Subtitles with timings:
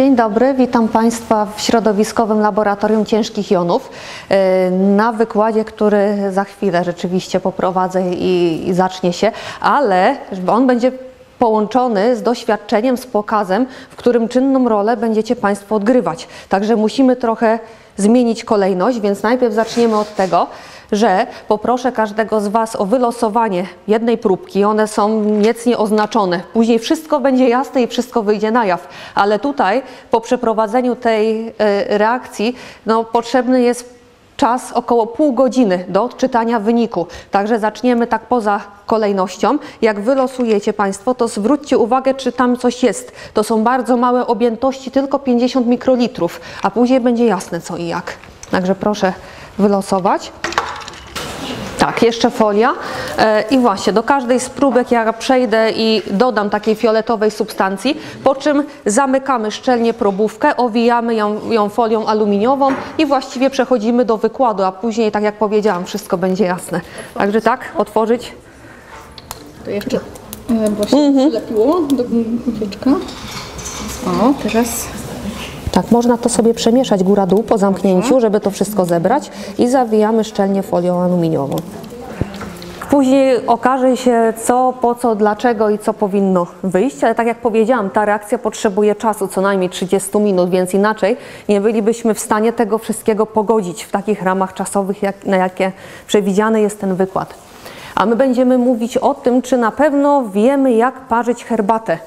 [0.00, 3.90] Dzień dobry, witam Państwa w środowiskowym laboratorium ciężkich jonów
[4.28, 10.16] e, na wykładzie, który za chwilę rzeczywiście poprowadzę i, i zacznie się, ale
[10.46, 10.92] on będzie
[11.38, 16.28] połączony z doświadczeniem, z pokazem, w którym czynną rolę będziecie Państwo odgrywać.
[16.48, 17.58] Także musimy trochę
[17.96, 20.46] zmienić kolejność, więc najpierw zaczniemy od tego,
[20.92, 24.64] że poproszę każdego z Was o wylosowanie jednej próbki.
[24.64, 26.40] One są niecnie oznaczone.
[26.52, 28.88] Później wszystko będzie jasne i wszystko wyjdzie na jaw.
[29.14, 31.52] Ale tutaj po przeprowadzeniu tej y,
[31.88, 34.00] reakcji no, potrzebny jest
[34.40, 37.06] czas około pół godziny do odczytania wyniku.
[37.30, 39.58] Także zaczniemy tak poza kolejnością.
[39.82, 43.12] Jak wylosujecie Państwo, to zwróćcie uwagę, czy tam coś jest.
[43.34, 48.12] To są bardzo małe objętości, tylko 50 mikrolitrów, a później będzie jasne co i jak.
[48.50, 49.12] Także proszę
[49.58, 50.32] wylosować.
[51.80, 52.74] Tak, jeszcze folia.
[53.18, 58.34] E, I właśnie do każdej z próbek ja przejdę i dodam takiej fioletowej substancji, po
[58.34, 64.72] czym zamykamy szczelnie probówkę, owijamy ją, ją folią aluminiową i właściwie przechodzimy do wykładu, a
[64.72, 66.80] później, tak jak powiedziałam, wszystko będzie jasne.
[67.14, 68.32] Także tak, otworzyć.
[69.64, 69.96] To jeszcze,
[70.50, 72.04] e, bo się przylepiło do
[72.44, 72.90] guziczka.
[74.06, 74.86] O, teraz
[75.72, 80.62] Tak, można to sobie przemieszać góra-dół po zamknięciu, żeby to wszystko zebrać i zawijamy szczelnie
[80.62, 81.56] folią aluminiową.
[82.90, 87.90] Później okaże się co, po co, dlaczego i co powinno wyjść, ale tak jak powiedziałam,
[87.90, 91.16] ta reakcja potrzebuje czasu, co najmniej 30 minut, więc inaczej
[91.48, 95.72] nie bylibyśmy w stanie tego wszystkiego pogodzić w takich ramach czasowych, jak, na jakie
[96.06, 97.34] przewidziany jest ten wykład.
[97.94, 101.98] A my będziemy mówić o tym, czy na pewno wiemy, jak parzyć herbatę.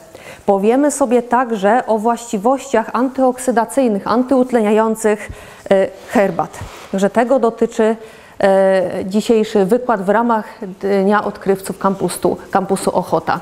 [0.45, 5.30] Powiemy sobie także o właściwościach antyoksydacyjnych, antyutleniających
[5.72, 6.59] e, herbat.
[6.94, 7.95] Że tego dotyczy
[8.39, 10.45] e, dzisiejszy wykład w ramach
[10.81, 13.39] Dnia Odkrywców kampusu, kampusu Ochota.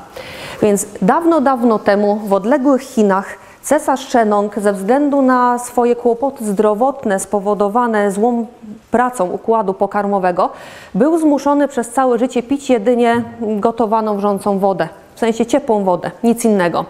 [0.62, 7.20] Więc dawno, dawno temu w odległych Chinach cesarz Shenong ze względu na swoje kłopoty zdrowotne
[7.20, 8.46] spowodowane złą
[8.90, 10.50] pracą układu pokarmowego
[10.94, 16.44] był zmuszony przez całe życie pić jedynie gotowaną wrzącą wodę w sensie ciepłą wodę, nic
[16.44, 16.84] innego.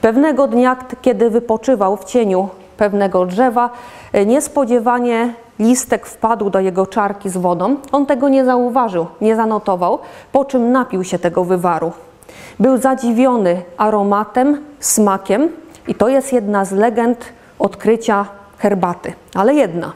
[0.00, 3.70] Pewnego dnia, kiedy wypoczywał w cieniu pewnego drzewa,
[4.26, 7.76] niespodziewanie listek wpadł do jego czarki z wodą.
[7.92, 9.98] On tego nie zauważył, nie zanotował,
[10.32, 11.92] po czym napił się tego wywaru.
[12.60, 15.48] Był zadziwiony aromatem, smakiem
[15.88, 17.24] i to jest jedna z legend
[17.58, 18.26] odkrycia
[18.58, 19.92] herbaty, ale jedna.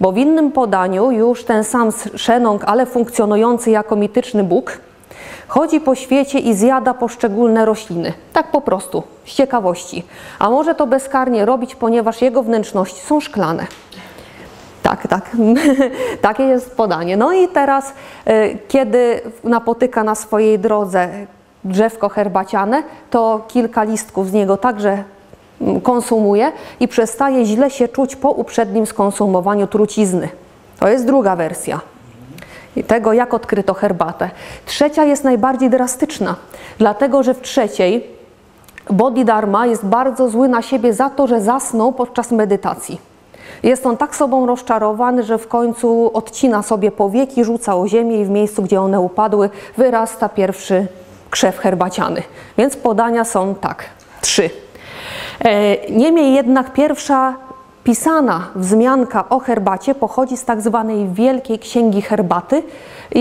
[0.00, 4.78] Bo w innym podaniu już ten sam Shenong, ale funkcjonujący jako mityczny Bóg,
[5.52, 8.12] Chodzi po świecie i zjada poszczególne rośliny.
[8.32, 10.04] Tak po prostu, z ciekawości.
[10.38, 13.66] A może to bezkarnie robić, ponieważ jego wnętrzności są szklane.
[14.82, 15.30] Tak, tak.
[16.20, 17.16] Takie jest podanie.
[17.16, 17.94] No i teraz,
[18.28, 21.08] y, kiedy napotyka na swojej drodze
[21.64, 25.04] drzewko herbaciane, to kilka listków z niego także
[25.82, 30.28] konsumuje i przestaje źle się czuć po uprzednim skonsumowaniu trucizny.
[30.80, 31.80] To jest druga wersja
[32.86, 34.30] tego, jak odkryto herbatę.
[34.66, 36.36] Trzecia jest najbardziej drastyczna,
[36.78, 38.06] dlatego że w trzeciej
[38.90, 43.00] Bodhidharma jest bardzo zły na siebie za to, że zasnął podczas medytacji.
[43.62, 48.24] Jest on tak sobą rozczarowany, że w końcu odcina sobie powieki, rzuca o ziemię i
[48.24, 50.86] w miejscu, gdzie one upadły, wyrasta pierwszy
[51.30, 52.22] krzew herbaciany.
[52.58, 53.84] Więc podania są tak,
[54.20, 54.50] trzy.
[55.40, 57.34] E, niemniej jednak pierwsza
[57.84, 62.62] pisana wzmianka o herbacie pochodzi z tak zwanej Wielkiej Księgi Herbaty,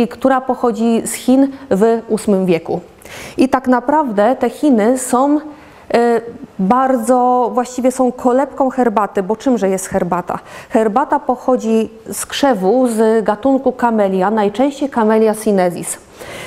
[0.09, 2.81] która pochodzi z Chin w VIII wieku.
[3.37, 5.39] I tak naprawdę te Chiny są
[5.93, 6.21] e,
[6.59, 10.39] bardzo, właściwie są kolebką herbaty, bo czymże jest herbata?
[10.69, 15.97] Herbata pochodzi z krzewu z gatunku camellia, najczęściej camellia sinensis.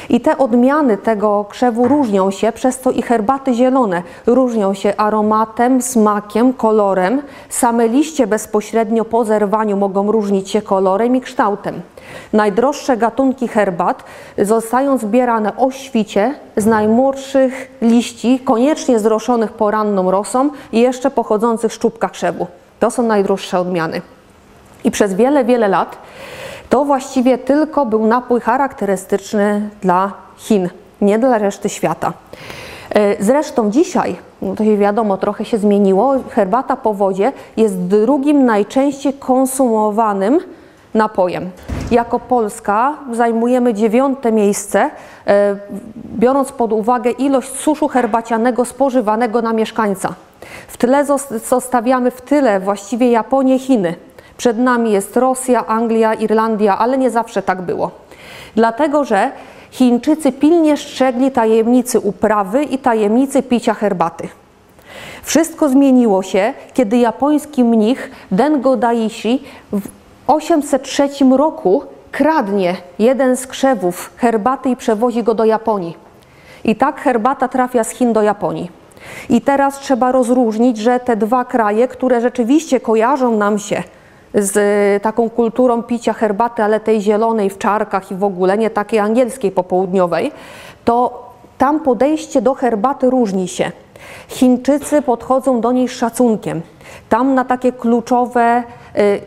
[0.09, 5.83] I te odmiany tego krzewu różnią się, przez to i herbaty zielone różnią się aromatem,
[5.83, 7.23] smakiem, kolorem.
[7.49, 11.83] Same liście bezpośrednio po zerwaniu mogą różnić się kolorem i kształtem.
[12.33, 14.05] Najdroższe gatunki herbat
[14.39, 21.79] zostają zbierane o świcie z najmłodszych liści, koniecznie zroszonych poranną rosą i jeszcze pochodzących z
[21.79, 22.47] czubka krzewu.
[22.81, 24.03] To są najdroższe odmiany.
[24.85, 25.97] I przez wiele, wiele lat
[26.71, 30.69] to właściwie tylko był napój charakterystyczny dla Chin,
[31.01, 32.13] nie dla reszty świata.
[32.91, 38.45] E, zresztą dzisiaj, no to się wiadomo, trochę się zmieniło, herbata po wodzie jest drugim
[38.45, 40.41] najczęściej konsumowanym
[40.95, 41.51] napojem.
[41.91, 44.91] Jako Polska zajmujemy dziewiąte miejsce,
[45.27, 45.57] e,
[45.97, 50.15] biorąc pod uwagę ilość suszu herbacianego spożywanego na mieszkańca.
[50.69, 51.05] W tle
[51.49, 53.95] zostawiamy w tyle właściwie Japonię, Chiny.
[54.37, 57.91] Przed nami jest Rosja, Anglia, Irlandia, ale nie zawsze tak było.
[58.55, 59.33] Dlatego, że
[59.71, 64.29] Chińczycy pilnie strzegli tajemnicy uprawy i tajemnicy picia herbaty.
[65.23, 69.43] Wszystko zmieniło się, kiedy japoński mnich Dengo Daishi
[69.73, 69.89] w
[70.27, 71.83] 803 roku
[72.13, 75.97] kradnie jeden z krzewów herbaty i przewozi go do Japonii.
[76.65, 78.71] I tak herbata trafia z Chin do Japonii.
[79.29, 83.83] I teraz trzeba rozróżnić, że te dwa kraje, które rzeczywiście kojarzą nam się
[84.35, 84.57] z
[84.97, 88.99] y, taką kulturą picia herbaty, ale tej zielonej w czarkach i w ogóle, nie takiej
[88.99, 90.33] angielskiej popołudniowej,
[90.85, 91.25] to
[91.59, 93.73] tam podejście do herbaty różni się.
[94.29, 96.63] Chińczycy podchodzą do niej z szacunkiem.
[97.09, 98.63] Tam na takie kluczowe
[98.99, 99.21] y,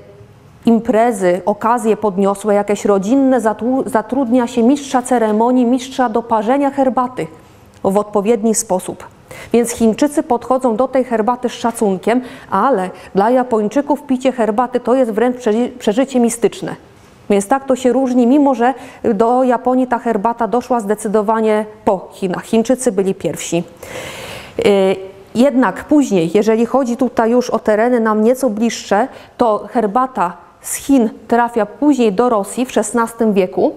[0.66, 7.28] imprezy, okazje podniosłe, jakieś rodzinne, zatru- zatrudnia się mistrza ceremonii, mistrza do parzenia herbaty
[7.84, 9.17] w odpowiedni sposób.
[9.54, 15.12] Więc Chińczycy podchodzą do tej herbaty z szacunkiem, ale dla Japończyków picie herbaty to jest
[15.12, 16.76] wręcz przeży- przeżycie mistyczne.
[17.30, 22.46] Więc tak to się różni, mimo że do Japonii ta herbata doszła zdecydowanie po Chinach.
[22.46, 23.64] Chińczycy byli pierwsi.
[24.66, 24.96] Y,
[25.36, 29.08] Jednak później, jeżeli chodzi tutaj już o tereny nam nieco bliższe,
[29.38, 33.74] to herbata z Chin trafia później do Rosji w XVI wieku,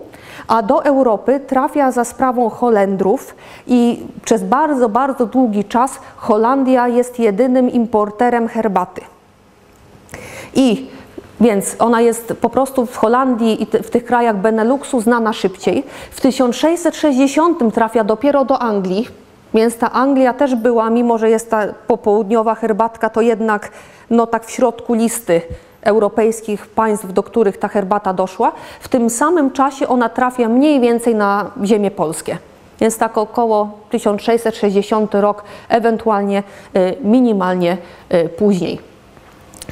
[0.51, 3.35] a do Europy trafia za sprawą Holendrów
[3.67, 9.01] i przez bardzo, bardzo długi czas Holandia jest jedynym importerem herbaty.
[10.55, 10.89] I
[11.41, 15.85] więc ona jest po prostu w Holandii i w tych krajach Beneluxu znana szybciej.
[16.11, 19.09] W 1660 trafia dopiero do Anglii,
[19.55, 23.71] więc ta Anglia też była, mimo że jest ta popołudniowa herbatka, to jednak
[24.11, 25.43] no tak w środku listy
[25.83, 28.53] europejskich państw, do których ta herbata doszła.
[28.81, 32.39] W tym samym czasie ona trafia mniej więcej na ziemię polskie.
[32.81, 36.43] Więc tak około 1660 rok, ewentualnie
[36.77, 37.77] y, minimalnie
[38.15, 38.81] y, później.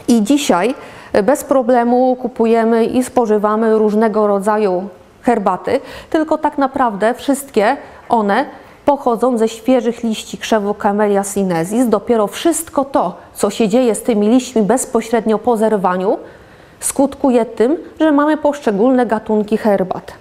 [0.08, 0.74] I dzisiaj
[1.22, 4.88] bez problemu kupujemy i spożywamy różnego rodzaju
[5.22, 7.76] herbaty, tylko tak naprawdę wszystkie
[8.08, 8.44] one
[8.88, 11.88] pochodzą ze świeżych liści krzewu Camellia sinensis.
[11.88, 16.18] Dopiero wszystko to, co się dzieje z tymi liśćmi bezpośrednio po zerwaniu,
[16.80, 20.12] skutkuje tym, że mamy poszczególne gatunki herbat.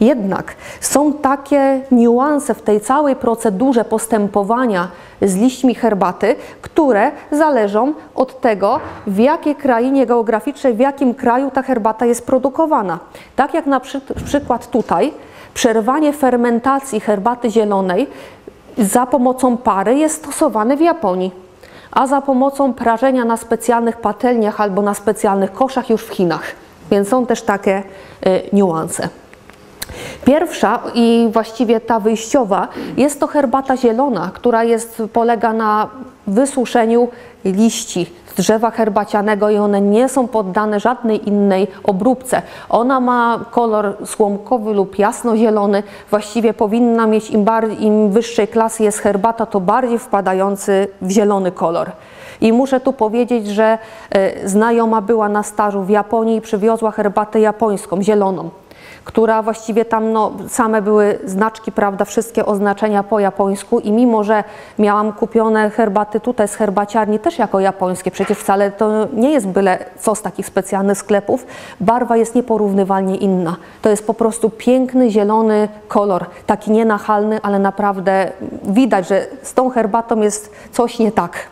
[0.00, 4.88] Jednak są takie niuanse w tej całej procedurze postępowania
[5.22, 11.62] z liśćmi herbaty, które zależą od tego, w jakiej krainie geograficznej, w jakim kraju ta
[11.62, 12.98] herbata jest produkowana.
[13.36, 15.12] Tak jak na przy, przykład tutaj,
[15.54, 18.06] przerwanie fermentacji herbaty zielonej
[18.78, 21.32] za pomocą pary jest stosowane w Japonii,
[21.90, 26.42] a za pomocą prażenia na specjalnych patelniach albo na specjalnych koszach już w Chinach.
[26.90, 27.82] Więc są też takie
[28.26, 29.08] y, niuanse.
[30.24, 35.88] Pierwsza i właściwie ta wyjściowa jest to herbata zielona, która jest, polega na
[36.30, 37.08] wysuszeniu
[37.44, 42.42] liści z drzewa herbacianego i one nie są poddane żadnej innej obróbce.
[42.68, 45.82] Ona ma kolor słomkowy lub jasnozielony.
[46.10, 51.52] Właściwie powinna mieć, im, bardziej, im wyższej klasy jest herbata, to bardziej wpadający w zielony
[51.52, 51.90] kolor.
[52.40, 53.78] I muszę tu powiedzieć, że
[54.10, 58.50] e, znajoma była na stażu w Japonii i przywiozła herbatę japońską, zieloną
[59.04, 64.44] która właściwie tam no, same były znaczki, prawda, wszystkie oznaczenia po japońsku i mimo, że
[64.78, 69.78] miałam kupione herbaty tutaj z herbaciarni też jako japońskie, przecież wcale to nie jest byle
[69.98, 71.46] co z takich specjalnych sklepów,
[71.80, 73.56] barwa jest nieporównywalnie inna.
[73.82, 78.30] To jest po prostu piękny, zielony kolor, taki nienachalny, ale naprawdę
[78.62, 81.48] widać, że z tą herbatą jest coś nie tak.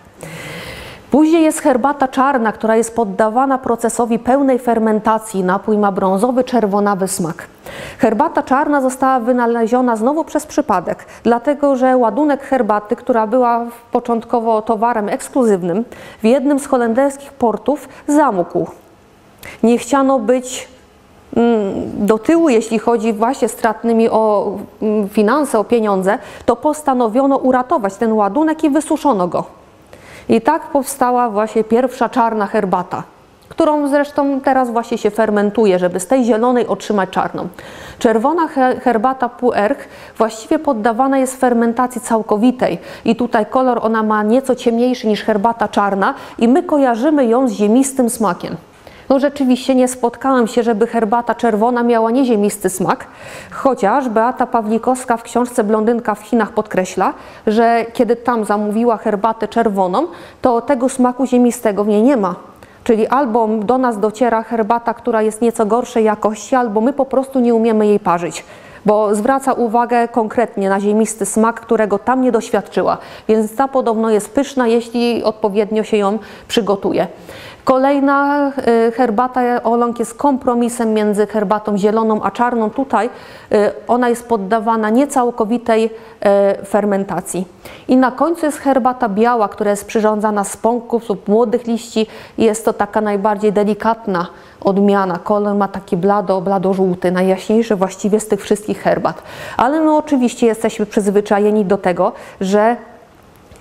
[1.11, 5.45] Później jest herbata czarna, która jest poddawana procesowi pełnej fermentacji.
[5.45, 7.47] Napój ma brązowy, czerwonawy smak.
[7.99, 15.09] Herbata czarna została wynaleziona znowu przez przypadek, dlatego że ładunek herbaty, która była początkowo towarem
[15.09, 15.85] ekskluzywnym,
[16.23, 18.67] w jednym z holenderskich portów zamógł.
[19.63, 20.69] Nie chciano być
[21.37, 27.97] mm, do tyłu, jeśli chodzi właśnie stratnymi o mm, finanse, o pieniądze, to postanowiono uratować
[27.97, 29.58] ten ładunek i wysuszono go.
[30.29, 33.03] I tak powstała właśnie pierwsza czarna herbata,
[33.49, 37.49] którą zresztą teraz właśnie się fermentuje, żeby z tej zielonej otrzymać czarną.
[37.99, 44.55] Czerwona he- herbata Puerch właściwie poddawana jest fermentacji całkowitej i tutaj kolor ona ma nieco
[44.55, 48.57] ciemniejszy niż herbata czarna i my kojarzymy ją z ziemistym smakiem.
[49.09, 53.07] No rzeczywiście nie spotkałem się, żeby herbata czerwona miała nieziemisty smak,
[53.51, 57.15] chociaż Beata Pawlikowska w książce Blondynka w Chinach podkreśla,
[57.47, 60.07] że kiedy tam zamówiła herbatę czerwoną,
[60.43, 62.35] to tego smaku ziemistego w niej nie ma.
[62.85, 67.41] Czyli albo do nas dociera herbata, która jest nieco gorszej jakości, albo my po prostu
[67.41, 68.45] nie umiemy jej parzyć
[68.87, 72.99] bo zwraca uwagę konkretnie na ziemisty smak, którego tam nie doświadczyła.
[73.29, 77.07] Więc ta podobno jest pyszna, jeśli odpowiednio się ją przygotuje.
[77.69, 78.53] Kolejna
[78.89, 82.71] y, herbata oląg jest kompromisem między herbatą zieloną a czarną.
[82.71, 83.11] Tutaj y,
[83.89, 87.47] ona jest poddawana niecałkowitej y, fermentacji.
[87.89, 92.07] I na końcu jest herbata biała, która jest przyrządzana z pąków lub młodych liści.
[92.39, 94.27] Jest to taka najbardziej delikatna
[94.61, 95.19] odmiana.
[95.19, 99.23] Kolor ma taki blado, blado-żółty, najjaśniejszy właściwie z tych wszystkich herbat.
[99.57, 102.77] Ale no oczywiście jesteśmy przyzwyczajeni do tego, że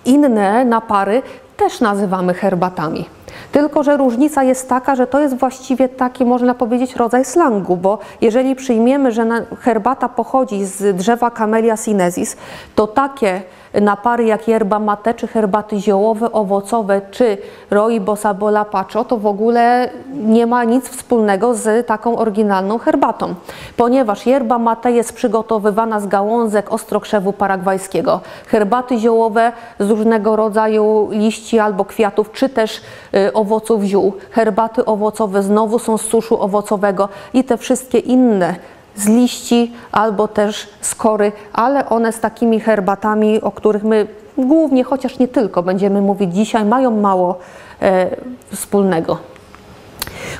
[0.06, 1.22] inne napary
[1.58, 3.06] też nazywamy herbatami.
[3.52, 8.00] Tylko, że różnica jest taka, że to jest właściwie taki, można powiedzieć, rodzaj slangu, bo
[8.22, 12.38] jeżeli przyjmiemy, że herbata pochodzi z drzewa Camellia sinensis,
[12.76, 13.42] to takie
[13.74, 17.38] napary jak yerba mate, czy herbaty ziołowe, owocowe, czy
[17.72, 23.36] rooibos albo lapacho, to w ogóle nie ma nic wspólnego z taką oryginalną herbatą,
[23.78, 28.20] ponieważ yerba mate jest przygotowywana z gałązek ostrokrzewu paragwajskiego.
[28.48, 32.82] Herbaty ziołowe z różnego rodzaju liści albo kwiatów, czy też
[33.16, 34.14] y, owoców ziół.
[34.32, 38.56] Herbaty owocowe znowu są z suszu owocowego i te wszystkie inne
[38.98, 44.84] z liści albo też z kory, ale one z takimi herbatami, o których my głównie,
[44.84, 47.40] chociaż nie tylko, będziemy mówić dzisiaj, mają mało
[47.82, 48.10] e,
[48.52, 49.18] wspólnego.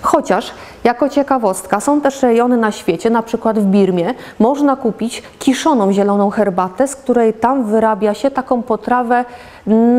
[0.02, 0.52] Chociaż
[0.84, 6.30] jako ciekawostka są też rejony na świecie, na przykład w Birmie, można kupić kiszoną zieloną
[6.30, 9.26] herbatę, z której tam wyrabia się taką potrawę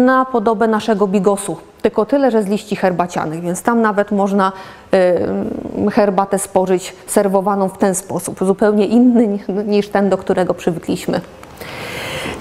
[0.04, 1.56] na podobę naszego bigosu.
[1.82, 4.52] Tylko tyle, że z liści herbacianych, więc tam nawet można
[5.87, 11.20] y, herbatę spożyć serwowaną w ten sposób, zupełnie inny ni- niż ten, do którego przywykliśmy.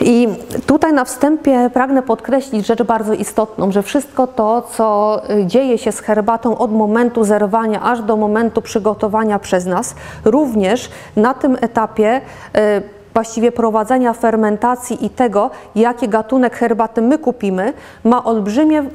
[0.01, 0.27] I
[0.65, 5.91] tutaj na wstępie pragnę podkreślić rzecz bardzo istotną, że wszystko to, co y, dzieje się
[5.91, 12.21] z herbatą od momentu zerwania aż do momentu przygotowania przez nas, również na tym etapie
[12.57, 12.59] y,
[13.13, 17.73] właściwie prowadzenia fermentacji i tego, jaki gatunek herbaty my kupimy,
[18.03, 18.85] ma olbrzymie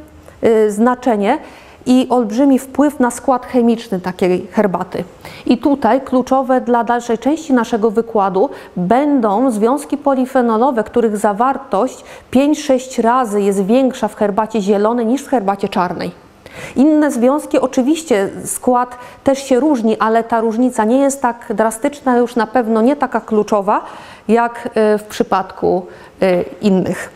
[0.44, 1.38] y, znaczenie
[1.86, 5.04] i olbrzymi wpływ na skład chemiczny takiej herbaty.
[5.46, 13.40] I tutaj kluczowe dla dalszej części naszego wykładu będą związki polifenolowe, których zawartość 5-6 razy
[13.40, 16.10] jest większa w herbacie zielonej niż w herbacie czarnej.
[16.76, 22.36] Inne związki, oczywiście skład też się różni, ale ta różnica nie jest tak drastyczna, już
[22.36, 23.84] na pewno nie taka kluczowa,
[24.28, 25.86] jak y, w przypadku
[26.22, 27.10] y, innych.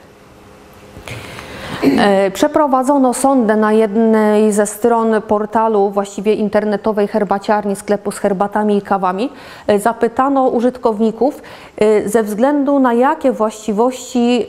[1.83, 8.83] E, Przeprowadzono sondę na jednej ze stron portalu właściwie internetowej herbaciarni sklepu z herbatami i
[8.83, 9.31] kawami.
[9.67, 11.43] E, Zapytano użytkowników
[11.79, 14.47] e, ze względu na jakie właściwości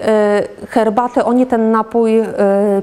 [0.69, 2.23] herbaty oni ten napój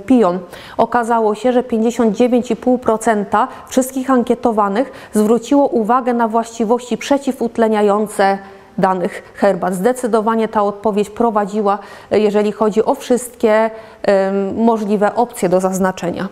[0.07, 0.39] piją.
[0.77, 8.39] Okazało się, że 59,5% wszystkich ankietowanych zwróciło uwagę na właściwości przeciwutleniające
[8.79, 9.75] danych herbat.
[9.75, 11.79] Zdecydowanie ta odpowiedź prowadziła,
[12.11, 13.71] e, jeżeli chodzi o wszystkie
[14.55, 16.29] możliwe opcje do zaznaczenia.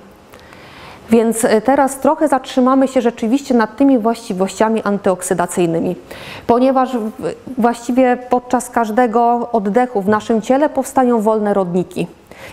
[1.13, 5.97] Więc e, teraz trochę zatrzymamy się rzeczywiście nad tymi właściwościami antyoksydacyjnymi,
[6.47, 6.97] ponieważ
[7.59, 12.07] właściwie podczas każdego oddechu w naszym ciele powstają wolne rodniki.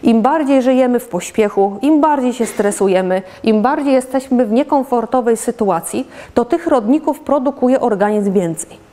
[0.04, 6.08] Im bardziej żyjemy w pośpiechu, im bardziej się stresujemy, im bardziej jesteśmy w niekomfortowej sytuacji,
[6.34, 8.89] to tych rodników produkuje organizm więcej.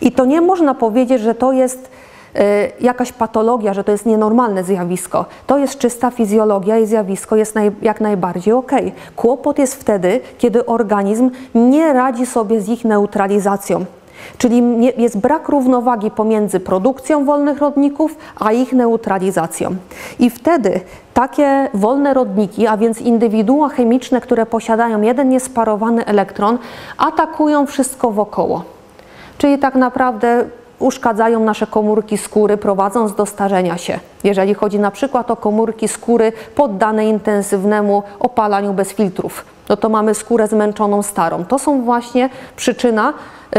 [0.00, 1.90] I to nie można powiedzieć, że to jest
[2.34, 5.24] e, jakaś patologia, że to jest nienormalne zjawisko.
[5.46, 8.72] To jest czysta fizjologia i zjawisko jest jak najbardziej ok.
[9.16, 13.84] Kłopot jest wtedy, kiedy organizm nie radzi sobie z ich neutralizacją.
[14.38, 14.62] Czyli
[14.96, 19.76] jest brak równowagi pomiędzy produkcją wolnych rodników, a ich neutralizacją.
[20.18, 20.80] I wtedy
[21.14, 26.58] takie wolne rodniki, a więc indywidua chemiczne, które posiadają jeden niesparowany elektron,
[26.98, 28.73] atakują wszystko wokoło.
[29.38, 30.44] Czyli tak naprawdę
[30.78, 34.00] uszkadzają nasze komórki skóry, prowadząc do starzenia się.
[34.24, 40.14] Jeżeli chodzi na przykład o komórki skóry poddane intensywnemu opalaniu bez filtrów, no to mamy
[40.14, 41.44] skórę zmęczoną, starą.
[41.44, 43.12] To są właśnie przyczyna
[43.56, 43.58] y,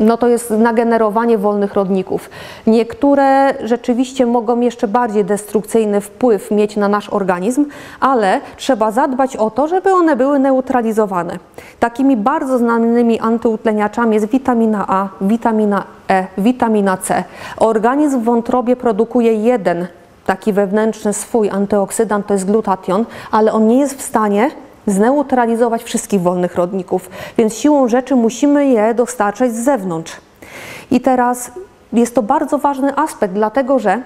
[0.00, 2.30] no to jest nagenerowanie wolnych rodników.
[2.66, 7.64] Niektóre rzeczywiście mogą jeszcze bardziej destrukcyjny wpływ mieć na nasz organizm,
[8.00, 11.38] ale trzeba zadbać o to, żeby one były neutralizowane.
[11.80, 17.24] Takimi bardzo znanymi antyutleniaczami jest witamina A, witamina E, witamina C.
[17.56, 19.86] Organizm w wątrobie produkuje jeden
[20.26, 24.50] taki wewnętrzny swój antyoksydant, to jest glutation, ale on nie jest w stanie
[24.90, 30.12] zneutralizować wszystkich wolnych rodników, więc siłą rzeczy musimy je dostarczać z zewnątrz.
[30.90, 31.52] I teraz
[31.92, 34.02] jest to bardzo ważny aspekt, dlatego że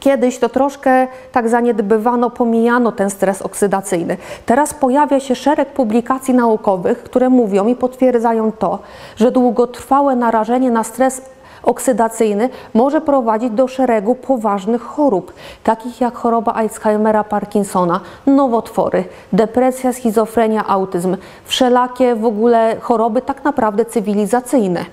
[0.00, 4.16] Kiedyś to troszkę tak zaniedbywano, pomijano ten stres oksydacyjny.
[4.46, 8.78] Teraz pojawia się szereg publikacji naukowych, które mówią i potwierdzają to,
[9.16, 11.22] że długotrwałe narażenie na stres
[11.62, 15.32] oksydacyjny może prowadzić do szeregu poważnych chorób,
[15.64, 23.84] takich jak choroba Alzheimera, Parkinsona, nowotwory, depresja, schizofrenia, autyzm, wszelakie w ogóle choroby tak naprawdę
[23.84, 24.84] cywilizacyjne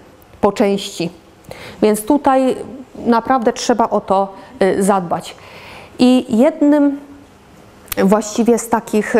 [0.42, 1.10] po części.
[1.82, 2.56] Więc tutaj
[3.06, 5.36] naprawdę trzeba o to y, zadbać.
[6.00, 7.00] I jednym
[8.04, 9.16] właściwie z takich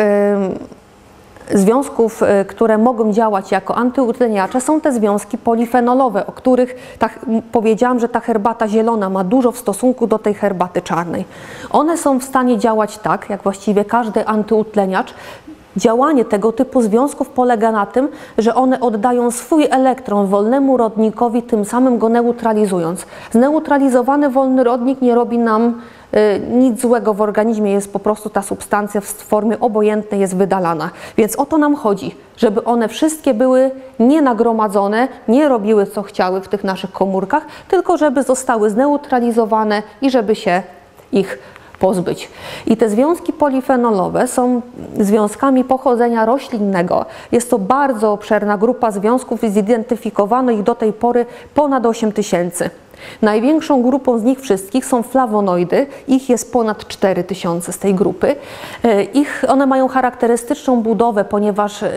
[1.54, 7.18] związków, y, które mogą działać jako antyutleniacze, są te związki polifenolowe, o których tak,
[7.52, 11.24] powiedziałam, że ta herbata zielona ma dużo w stosunku do tej herbaty czarnej.
[11.70, 15.14] One są w stanie działać tak, jak właściwie każdy antyutleniacz.
[15.76, 21.64] Działanie tego typu związków polega na tym, że one oddają swój elektron wolnemu rodnikowi, tym
[21.64, 23.06] samym go neutralizując.
[23.30, 25.80] Zneutralizowany wolny rodnik nie robi nam
[26.50, 30.90] nic złego w organizmie, jest po prostu ta substancja w formie obojętnej jest wydalana.
[31.16, 36.40] Więc o to nam chodzi, żeby one wszystkie były nie nagromadzone, nie robiły co chciały
[36.40, 40.62] w tych naszych komórkach, tylko żeby zostały zneutralizowane i żeby się
[41.12, 41.38] ich
[41.78, 42.28] pozbyć.
[42.66, 44.62] I te związki polifenolowe są
[45.00, 47.06] związkami pochodzenia roślinnego.
[47.32, 52.70] Jest to bardzo obszerna grupa związków i zidentyfikowano ich do tej pory ponad 8 tysięcy.
[53.22, 58.36] Największą grupą z nich wszystkich są flawonoidy, ich jest ponad 4 tysiące z tej grupy.
[58.84, 61.90] E, Ich, one mają charakterystyczną budowę, ponieważ e,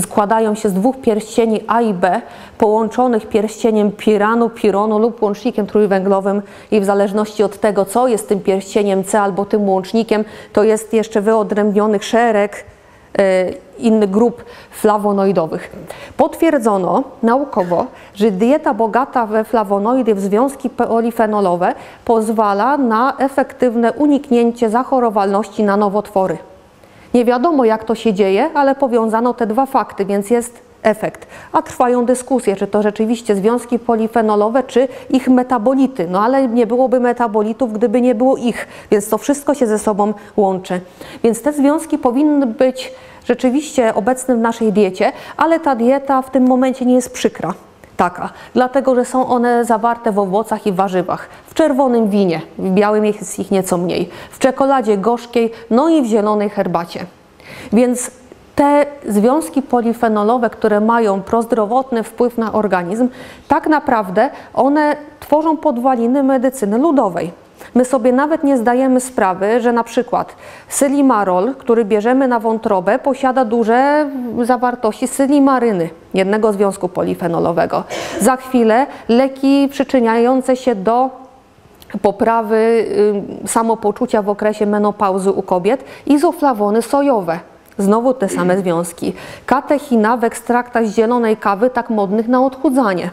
[0.00, 2.20] składają się z dwóch pierścieni A i B,
[2.58, 8.40] połączonych pierścieniem piranu, pironu lub łącznikiem trójwęglowym i w zależności od tego, co jest tym
[8.40, 12.64] pierścieniem C albo tym łącznikiem, to jest jeszcze wyodrębnionych szereg
[13.18, 15.70] e, innych grup flawonoidowych.
[16.16, 25.64] Potwierdzono naukowo, że dieta bogata we flawonoidy w związki polifenolowe pozwala na efektywne uniknięcie zachorowalności
[25.64, 26.38] na nowotwory.
[27.14, 31.26] Nie wiadomo, jak to się dzieje, ale powiązano te dwa fakty, więc jest efekt.
[31.52, 36.06] A trwają dyskusje, czy to rzeczywiście związki polifenolowe, czy ich metabolity.
[36.10, 40.14] No ale nie byłoby metabolitów, gdyby nie było ich, więc to wszystko się ze sobą
[40.36, 40.80] łączy.
[41.24, 42.92] Więc te związki powinny być
[43.24, 47.54] rzeczywiście obecne w naszej diecie, ale ta dieta w tym momencie nie jest przykra.
[47.98, 53.04] Taka, dlatego że są one zawarte w owocach i warzywach, w czerwonym winie, w białym
[53.04, 57.06] jest ich nieco mniej, w czekoladzie gorzkiej, no i w zielonej herbacie.
[57.72, 58.10] Więc
[58.54, 63.08] te związki polifenolowe, które mają prozdrowotny wpływ na organizm,
[63.48, 67.32] tak naprawdę one tworzą podwaliny medycyny ludowej.
[67.74, 70.36] My sobie nawet nie zdajemy sprawy, że na przykład
[70.68, 74.10] sylimarol, który bierzemy na wątrobę, posiada duże
[74.42, 77.84] zawartości sylimaryny, jednego związku polifenolowego.
[78.20, 81.10] Za chwilę leki przyczyniające się do
[82.02, 82.56] poprawy
[83.44, 87.40] y, samopoczucia w okresie menopauzy u kobiet, izoflawony sojowe.
[87.78, 89.12] Znowu te same związki.
[89.46, 93.10] Katechina w ekstraktach z zielonej kawy, tak modnych na odchudzanie.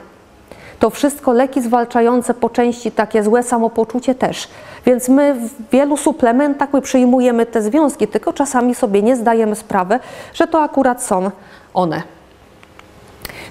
[0.80, 4.48] To wszystko leki zwalczające po części takie złe samopoczucie też.
[4.86, 10.00] Więc my w wielu suplementach my przyjmujemy te związki, tylko czasami sobie nie zdajemy sprawy,
[10.34, 11.32] że to akurat są
[11.74, 12.02] one.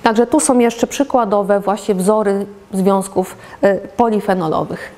[0.03, 4.93] Także tu są jeszcze przykładowe właśnie wzory związków y, polifenolowych.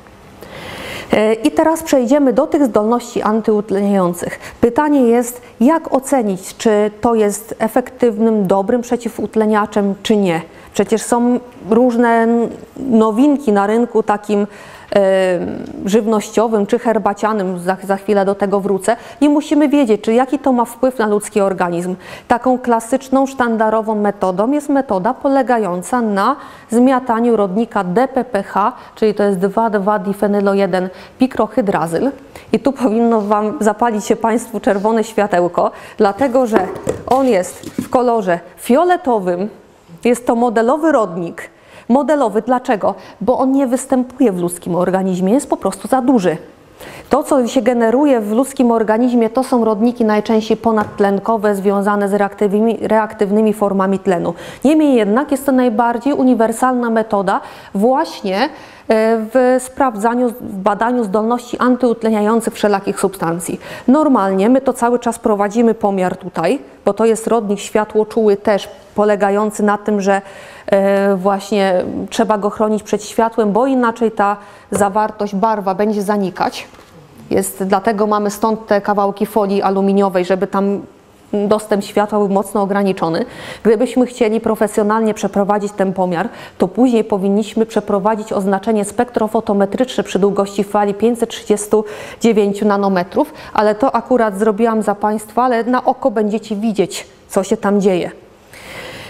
[1.15, 4.39] Y, I teraz przejdziemy do tych zdolności antyutleniających.
[4.61, 10.41] Pytanie jest, jak ocenić, czy to jest efektywnym, dobrym przeciwutleniaczem, czy nie.
[10.77, 12.27] Przecież są różne
[12.77, 14.47] nowinki na rynku takim
[14.97, 15.39] e,
[15.85, 20.53] żywnościowym czy herbacianym, za, za chwilę do tego wrócę, i musimy wiedzieć, czy jaki to
[20.53, 21.97] ma wpływ na ludzki organizm.
[22.29, 26.37] Taką klasyczną, sztandarową metodą jest metoda polegająca na
[26.71, 32.11] zmiataniu rodnika DPPH, czyli to jest 2,2-difenylo-1 pikrohydrazyl.
[32.53, 36.67] I tu powinno Wam zapalić się Państwu czerwone światełko, dlatego że
[37.07, 39.49] on jest w kolorze fioletowym,
[40.09, 41.51] jest to modelowy rodnik.
[41.89, 42.95] Modelowy dlaczego?
[43.21, 46.37] Bo on nie występuje w ludzkim organizmie, jest po prostu za duży.
[47.11, 52.79] To, co się generuje w ludzkim organizmie, to są rodniki najczęściej ponadtlenkowe, związane z reaktywnymi,
[52.81, 54.35] reaktywnymi formami tlenu.
[54.65, 57.41] Niemniej jednak jest to najbardziej uniwersalna metoda
[57.75, 58.49] właśnie e,
[59.35, 63.61] w sprawdzaniu, w badaniu zdolności antyutleniających wszelakich substancji.
[63.89, 69.63] Normalnie my to cały czas prowadzimy pomiar tutaj, bo to jest rodnik światłoczuły też polegający
[69.63, 70.23] na tym, że
[71.17, 74.37] właśnie trzeba go chronić przed światłem, bo inaczej ta
[74.71, 76.69] zawartość barwa będzie zanikać.
[77.31, 80.83] Jest, dlatego mamy stąd te kawałki folii aluminiowej, żeby tam
[81.33, 83.25] dostęp światła był mocno ograniczony.
[83.63, 90.95] Gdybyśmy chcieli profesjonalnie przeprowadzić ten pomiar, to później powinniśmy przeprowadzić oznaczenie spektrofotometryczne przy długości fali
[90.95, 97.57] 539 nanometrów, ale to akurat zrobiłam za Państwa, ale na oko będziecie widzieć, co się
[97.57, 98.26] tam dzieje.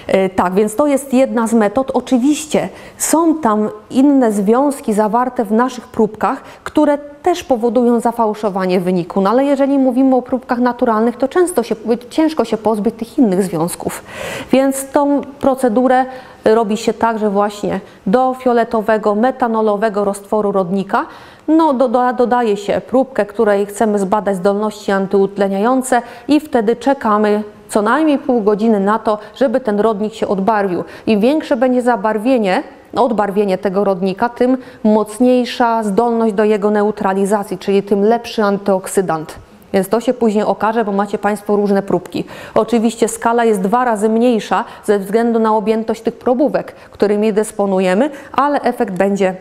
[0.07, 1.91] E, Tak, więc to jest jedna z metod.
[1.95, 9.21] Oczywiście są tam inne związki zawarte w naszych próbkach, które też powodują zafałszowanie wyniku.
[9.21, 11.77] No ale jeżeli mówimy o próbkach naturalnych, to często się,
[12.11, 14.05] ciężko się pozbyć tych innych związków.
[14.53, 16.05] Więc tą procedurę
[16.45, 21.07] robi się tak, że właśnie do fioletowego, metanolowego roztworu rodnika
[21.49, 27.83] no, do, do, dodaje się próbkę, której chcemy zbadać zdolności antyutleniające i wtedy czekamy co
[27.83, 30.85] najmniej pół godziny na to, żeby ten rodnik się odbarwił.
[31.07, 32.63] Im większe będzie zabarwienie,
[32.97, 39.39] odbarwienie tego rodnika, tym mocniejsza zdolność do jego neutralizacji, czyli tym lepszy antyoksydant.
[39.73, 42.25] Więc to się później okaże, bo macie Państwo różne próbki.
[42.55, 48.61] Oczywiście skala jest dwa razy mniejsza ze względu na objętość tych probówek, którymi dysponujemy, ale
[48.61, 49.35] efekt będzie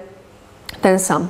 [0.82, 1.28] ten sam.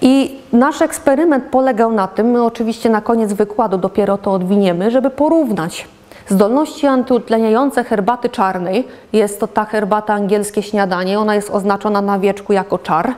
[0.00, 5.10] I nasz eksperyment polegał na tym, my oczywiście na koniec wykładu dopiero to odwiniemy, żeby
[5.10, 5.88] porównać
[6.28, 8.88] zdolności antyutleniające herbaty czarnej.
[9.12, 13.14] Jest to ta herbata angielskie śniadanie, ona jest oznaczona na wieczku jako czar.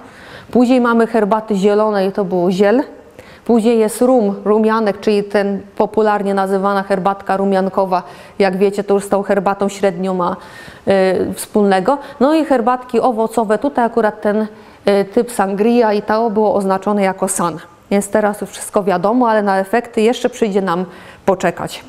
[0.51, 2.83] Później mamy herbaty zielonej, to było ziel.
[3.45, 8.03] Później jest rum, rumianek, czyli ten popularnie nazywana herbatka rumiankowa.
[8.39, 10.37] Jak wiecie, to już z tą herbatą średnio ma
[10.89, 11.99] y, wspólnego.
[12.21, 14.47] No i herbatki owocowe, tutaj akurat ten
[14.89, 17.59] y, typ sangria i to było oznaczone jako san.
[17.91, 20.85] Więc teraz już wszystko wiadomo, ale na efekty jeszcze przyjdzie nam
[21.25, 21.85] poczekać.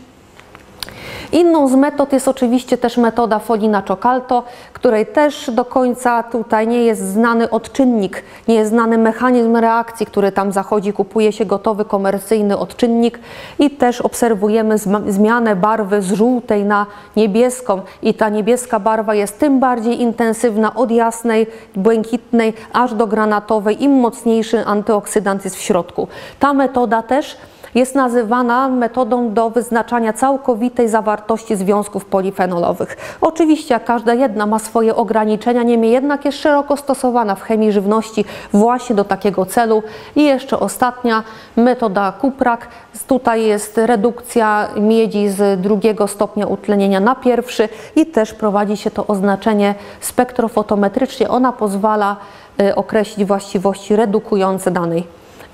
[1.32, 6.84] Inną z metod jest oczywiście też metoda Folina Czokalto, której też do końca tutaj nie
[6.84, 10.94] jest znany odczynnik, nie jest znany mechanizm reakcji, który tam zachodzi.
[10.94, 13.20] Kupuje się gotowy komercyjny odczynnik
[13.60, 14.76] i też obserwujemy
[15.08, 20.92] zmianę barwy z żółtej na niebieską i ta niebieska barwa jest tym bardziej intensywna od
[20.92, 23.84] jasnej, błękitnej aż do granatowej.
[23.84, 26.08] Im mocniejszy antyoksydant jest w środku.
[26.39, 27.38] Ta metoda też
[27.75, 32.97] jest nazywana metodą do wyznaczania całkowitej zawartości związków polifenolowych.
[33.21, 38.95] Oczywiście każda jedna ma swoje ograniczenia, niemniej jednak jest szeroko stosowana w chemii żywności właśnie
[38.95, 39.84] do takiego celu.
[40.15, 41.23] I jeszcze ostatnia
[41.55, 42.67] metoda Kuprak.
[43.08, 49.08] Tutaj jest redukcja miedzi z drugiego stopnia utlenienia na pierwszy i też prowadzi się to
[49.08, 51.29] oznaczenie spektrofotometrycznie.
[51.29, 52.15] Ona pozwala
[52.62, 55.08] y, określić właściwości redukujące danej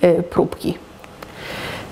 [0.03, 0.77] y, próbki.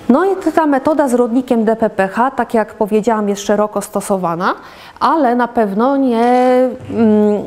[0.08, 4.54] No i ta metoda z rodnikiem DPPH, tak jak powiedziałam, jest szeroko stosowana,
[5.00, 7.42] ale na pewno nie, mm,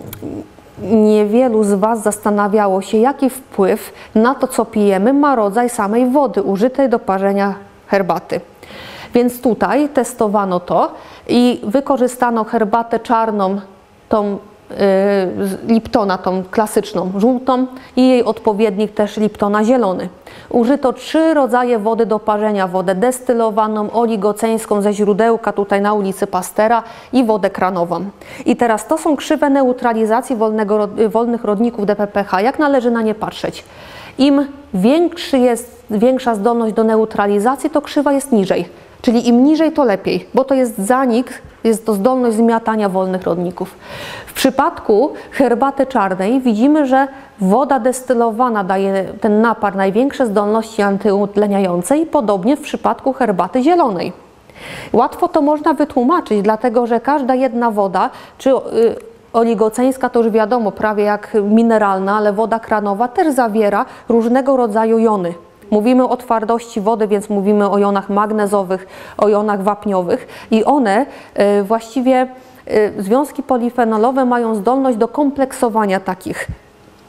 [0.81, 6.43] niewielu z Was zastanawiało się, jaki wpływ na to, co pijemy, ma rodzaj samej wody
[6.43, 7.55] użytej do parzenia
[7.87, 8.41] herbaty.
[9.13, 10.91] Więc tutaj testowano to
[11.27, 13.61] i wykorzystano herbatę czarną,
[14.09, 14.37] tą
[15.67, 20.09] Liptona, tą klasyczną żółtą i jej odpowiednik też Liptona zielony.
[20.49, 26.83] Użyto trzy rodzaje wody do parzenia, wodę destylowaną, oligoceńską ze źródełka tutaj na ulicy Pastera
[27.13, 28.05] i wodę kranową.
[28.45, 32.41] I teraz to są krzywe neutralizacji wolnego, wolnych rodników DPPH.
[32.41, 33.63] Jak należy na nie patrzeć?
[34.17, 38.69] Im większy jest, większa zdolność do neutralizacji, to krzywa jest niżej.
[39.01, 43.75] Czyli im niżej, to lepiej, bo to jest zanik, jest to zdolność zmiatania wolnych rodników.
[44.27, 47.07] W przypadku herbaty czarnej widzimy, że
[47.41, 54.13] woda destylowana daje ten napar największe zdolności antyutleniające i podobnie w przypadku herbaty zielonej.
[54.93, 58.55] Łatwo to można wytłumaczyć, dlatego że każda jedna woda, czy y,
[59.33, 65.33] oligoceńska to już wiadomo, prawie jak mineralna, ale woda kranowa też zawiera różnego rodzaju jony.
[65.71, 68.87] Mówimy o twardości wody, więc mówimy o jonach magnezowych,
[69.17, 71.05] o jonach wapniowych i one
[71.59, 72.27] y, właściwie
[72.67, 76.47] y, związki polifenolowe mają zdolność do kompleksowania takich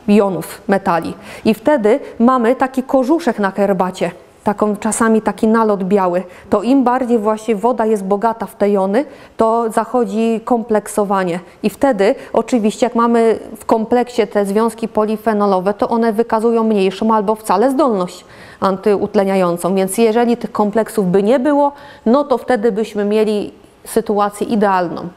[0.09, 1.15] jonów metali.
[1.45, 4.11] I wtedy mamy taki korzuszek na herbacie
[4.45, 9.05] taką czasami taki nalot biały, to im bardziej właśnie woda jest bogata w te jony,
[9.37, 11.41] to zachodzi kompleksowanie.
[11.63, 17.35] I wtedy oczywiście jak mamy w kompleksie te związki polifenolowe, to one wykazują mniejszą albo
[17.35, 18.25] wcale zdolność
[18.61, 19.75] antyutleniającą.
[19.75, 21.73] Więc jeżeli tych kompleksów by nie było,
[22.07, 23.53] no to wtedy byśmy mieli
[23.85, 25.09] sytuację idealną.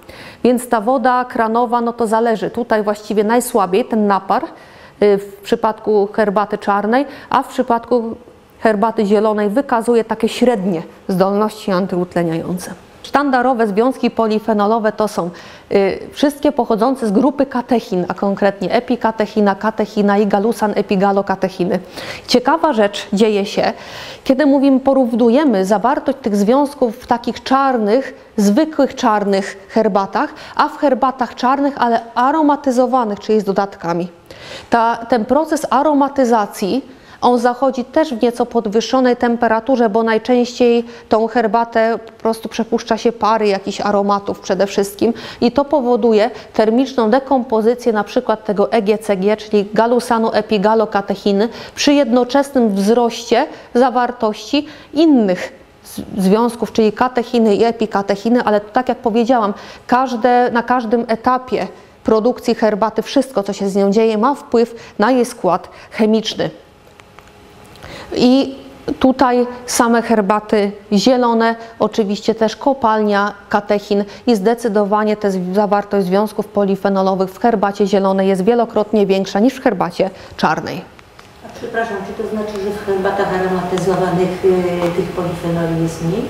[0.43, 2.49] Więc ta woda kranowa, no to zależy.
[2.49, 8.15] Tutaj właściwie najsłabiej ten napar y, w przypadku herbaty czarnej, a w przypadku
[8.61, 12.73] herbaty zielonej wykazuje takie średnie zdolności antyutleniające.
[13.03, 15.29] Sztandarowe związki polifenolowe to są
[15.71, 21.79] y, wszystkie pochodzące z grupy katechin, a konkretnie epikatechina, katechina i galusan epigalokatechiny.
[22.27, 23.73] Ciekawa rzecz dzieje się,
[24.23, 31.35] kiedy mówimy, porównujemy zawartość tych związków w takich czarnych, zwykłych czarnych herbatach, a w herbatach
[31.35, 34.07] czarnych, ale aromatyzowanych, czyli z dodatkami.
[34.69, 41.99] Ta, ten proces aromatyzacji On zachodzi też w nieco podwyższonej temperaturze, bo najczęściej tą herbatę
[42.05, 48.03] po prostu przepuszcza się pary jakichś aromatów przede wszystkim i to powoduje termiczną dekompozycję na
[48.03, 55.61] przykład tego EGCG, czyli galusanu epigalokatechiny przy jednoczesnym wzroście zawartości innych
[56.17, 59.53] związków, czyli katechiny i epikatechiny, ale tak jak powiedziałam,
[59.87, 61.67] każde, na każdym etapie
[62.03, 66.49] produkcji herbaty, wszystko co się z nią dzieje, ma wpływ na jej skład chemiczny.
[68.15, 68.55] I
[68.99, 77.39] tutaj same herbaty zielone, oczywiście też kopalnia katechin i zdecydowanie ta zawartość związków polifenolowych w
[77.39, 80.81] herbacie zielonej jest wielokrotnie większa niż w herbacie czarnej.
[81.45, 86.21] A przepraszam, czy to znaczy, że w herbatach aromatyzowanych y, tych polifenoli jest mniej?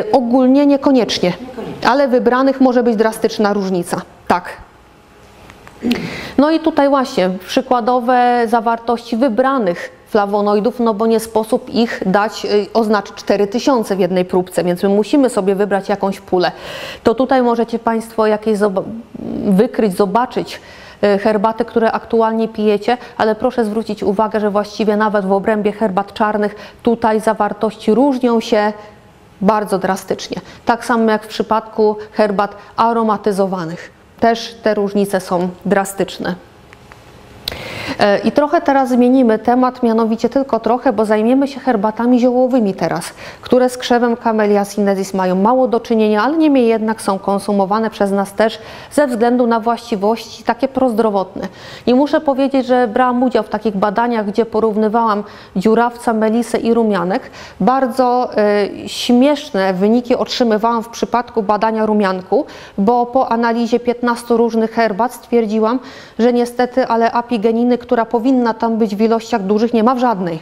[0.00, 1.88] Y, ogólnie niekoniecznie, Niekoniecznie.
[1.88, 4.00] ale wybranych może być drastyczna różnica.
[4.28, 4.48] Tak.
[6.38, 12.66] No i tutaj właśnie przykładowe zawartości wybranych flawonoidów, no bo nie sposób ich dać, y,
[12.74, 16.52] oznaczyć 4000 w jednej próbce, więc my musimy sobie wybrać jakąś pulę.
[17.02, 18.82] To tutaj możecie Państwo jakieś zoba-
[19.48, 20.60] wykryć, zobaczyć
[21.04, 26.12] y, herbaty, które aktualnie pijecie, ale proszę zwrócić uwagę, że właściwie nawet w obrębie herbat
[26.12, 28.72] czarnych tutaj zawartości różnią się
[29.40, 30.40] bardzo drastycznie.
[30.64, 33.90] Tak samo jak w przypadku herbat aromatyzowanych.
[34.20, 36.34] Też te różnice są drastyczne.
[37.98, 43.14] E, I trochę teraz zmienimy temat, mianowicie tylko trochę, bo zajmiemy się herbatami ziołowymi teraz,
[43.40, 48.12] które z krzewem Camellia sinensis mają mało do czynienia, ale niemniej jednak są konsumowane przez
[48.12, 48.58] nas też
[48.92, 51.48] ze względu na właściwości takie prozdrowotne.
[51.86, 55.24] I muszę powiedzieć, że brałam udział w takich badaniach, gdzie porównywałam
[55.56, 57.30] dziurawca, melisę i rumianek.
[57.60, 62.46] Bardzo e, śmieszne wyniki otrzymywałam w przypadku badania rumianku,
[62.78, 65.80] bo po analizie 15 różnych herbat stwierdziłam,
[66.18, 70.38] że niestety, ale apigeniny, która powinna tam być w ilościach dużych, nie ma w żadnej.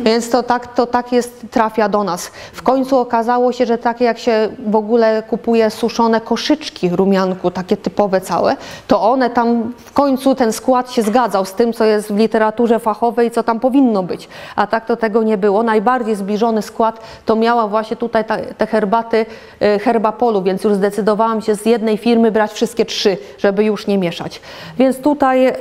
[0.00, 2.30] Więc to tak, to tak jest, trafia do nas.
[2.52, 7.76] W końcu okazało się, że takie jak się w ogóle kupuje suszone koszyczki rumianku, takie
[7.76, 12.12] typowe całe, to one tam w końcu ten skład się zgadzał z tym, co jest
[12.12, 14.28] w literaturze fachowej, co tam powinno być.
[14.56, 15.62] A tak to tego nie było.
[15.62, 19.26] Najbardziej zbliżony skład to miała właśnie tutaj ta, te herbaty
[19.62, 23.98] y, herbapolu, więc już zdecydowałam się z jednej firmy brać wszystkie trzy, żeby już nie
[23.98, 24.40] mieszać.
[24.78, 25.54] Więc tutaj e,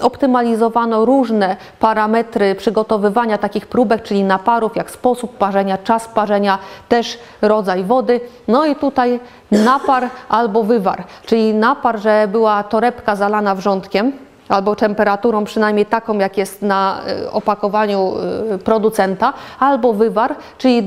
[0.00, 7.84] optymalizowano różne parametry przygotowywania takich próbek, czyli naparów, jak sposób parzenia, czas parzenia, też rodzaj
[7.84, 8.20] wody.
[8.48, 14.12] No i tutaj napar albo wywar, czyli napar, że była torebka zalana wrzątkiem,
[14.50, 18.12] albo temperaturą przynajmniej taką, jak jest na e, opakowaniu
[18.54, 20.86] e, producenta, albo wywar, czyli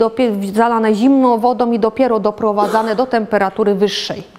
[0.53, 4.32] zalane zimną wodą i dopiero doprowadzane do temperatury wyższej.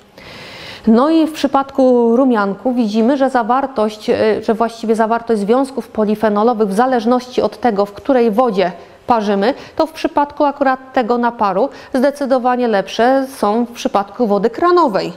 [0.87, 6.75] No i w przypadku rumianku widzimy, że zawartość, e, że właściwie zawartość związków polifenolowych w
[6.75, 8.73] zależności od tego, w której wodzie
[9.07, 15.12] parzymy, to w przypadku akurat tego naparu zdecydowanie lepsze są w przypadku wody kranowej.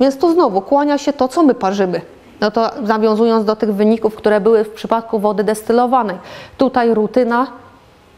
[0.00, 2.00] Więc tu znowu kłania się to, co my parzymy.
[2.40, 6.16] No to nawiązując do tych wyników, które były w przypadku wody destylowanej.
[6.58, 7.46] Tutaj rutyna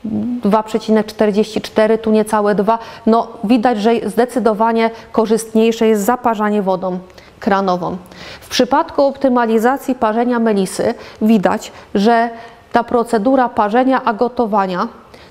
[0.04, 2.78] 2,44, tu niecałe 2.
[3.06, 6.98] No widać, że zdecydowanie korzystniejsze jest zaparzanie wodą
[7.40, 7.96] kranową.
[8.40, 12.30] W przypadku optymalizacji parzenia melisy widać, że
[12.72, 14.88] ta procedura parzenia a gotowania,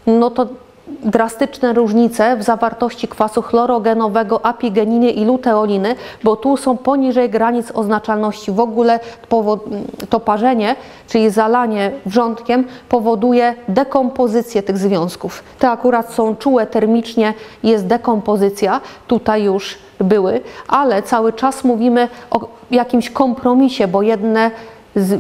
[0.08, 0.48] no to
[1.04, 8.52] drastyczne różnice w zawartości kwasu chlorogenowego, apigeniny i luteoliny, bo tu są poniżej granic oznaczalności.
[8.52, 9.00] W ogóle
[10.10, 10.76] to parzenie,
[11.08, 15.44] czyli zalanie wrzątkiem, powoduje dekompozycję tych związków.
[15.60, 22.40] Te akurat są czułe termicznie, jest dekompozycja, tutaj już były, ale cały czas mówimy o
[22.72, 24.52] jakimś kompromisie, bo jedne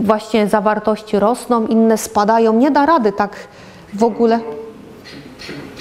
[0.03, 2.53] właśnie zawartości rosną, inne spadają.
[2.53, 3.35] Nie da rady tak
[3.93, 4.39] w ogóle.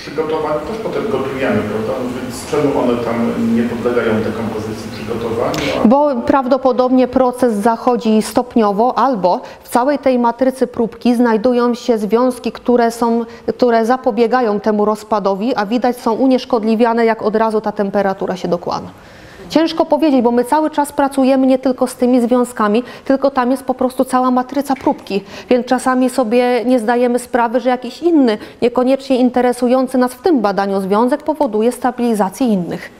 [0.00, 1.92] Przy, przygotowanie też potem gotujemy, prawda?
[2.04, 5.54] No Więc czemu one tam nie podlegają dekompozycji przygotowaniu?
[5.84, 12.52] A Bo prawdopodobnie proces zachodzi stopniowo, albo w całej tej matrycy próbki znajdują się związki,
[12.52, 13.24] które, są,
[13.56, 18.88] które zapobiegają temu rozpadowi, a widać są unieszkodliwiane, jak od razu ta temperatura się dokłada.
[19.50, 23.62] Ciężko powiedzieć, bo my cały czas pracujemy nie tylko z tymi związkami, tylko tam jest
[23.62, 29.16] po prostu cała matryca próbki, więc czasami sobie nie zdajemy sprawy, że jakiś inny, niekoniecznie
[29.16, 32.90] interesujący nas w tym badaniu związek powoduje stabilizację innych.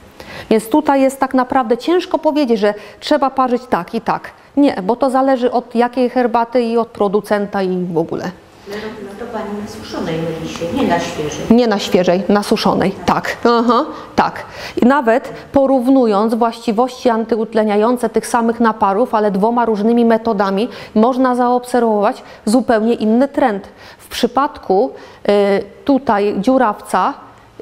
[0.49, 4.31] Więc tutaj jest tak naprawdę ciężko powiedzieć, że trzeba parzyć tak i tak.
[4.57, 8.31] Nie, bo to zależy od jakiej herbaty i od producenta i w ogóle.
[8.67, 8.75] No,
[9.19, 11.57] to pani na suszonej suszonej melisie, nie na świeżej.
[11.57, 12.91] Nie na świeżej, na suszonej.
[13.05, 14.45] Tak, aha, tak.
[14.81, 22.93] I nawet porównując właściwości antyutleniające tych samych naparów, ale dwoma różnymi metodami, można zaobserwować zupełnie
[22.93, 23.67] inny trend.
[23.97, 24.91] W przypadku
[25.29, 27.13] y, tutaj dziurawca,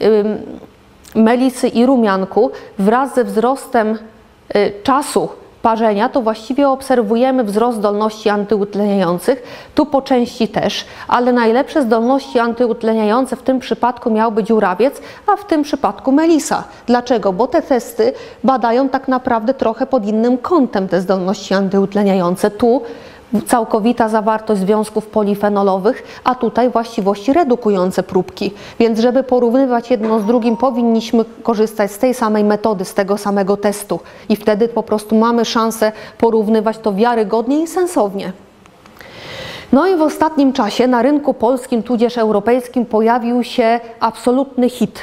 [0.02, 0.24] y,
[1.16, 3.98] melisy i rumianku wraz ze wzrostem
[4.56, 5.30] y, czasu
[5.62, 9.44] parzenia, to właściwie obserwujemy wzrost zdolności antyutleniających,
[9.76, 15.46] tu po części też, ale najlepsze zdolności antyutleniające w tym przypadku miałby dziurawiec, a w
[15.46, 16.64] tym przypadku melisa.
[16.88, 17.34] Dlaczego?
[17.34, 22.52] Bo te testy badają tak naprawdę trochę pod innym kątem te zdolności antyutleniające.
[22.52, 22.82] Tu
[23.48, 28.54] całkowita zawartość związków polifenolowych, a tutaj właściwości redukujące próbki.
[28.80, 33.58] Więc żeby porównywać jedno z drugim, powinniśmy korzystać z tej samej metody, z tego samego
[33.58, 34.00] testu.
[34.30, 38.34] I wtedy po prostu mamy szansę porównywać to wiarygodnie i sensownie.
[39.72, 45.00] No i w ostatnim czasie na rynku polskim, tudzież europejskim pojawił się absolutny hit.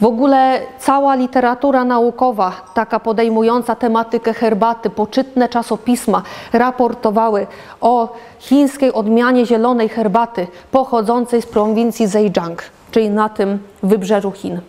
[0.00, 7.46] W ogóle cała literatura naukowa, taka podejmująca tematykę herbaty, poczytne czasopisma raportowały
[7.80, 8.08] o
[8.38, 14.60] chińskiej odmianie zielonej herbaty pochodzącej z prowincji Zhejiang, czyli na tym wybrzeżu Chin.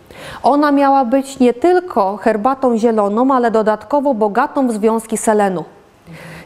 [0.42, 5.64] Ona miała być nie tylko herbatą zieloną, ale dodatkowo bogatą w związki selenu.